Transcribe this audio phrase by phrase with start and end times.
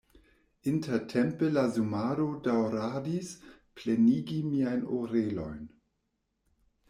[0.69, 3.29] Intertempe la zumado daŭradis
[3.81, 5.61] plenigi miajn orelojn.